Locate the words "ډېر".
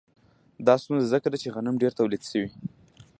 1.81-1.91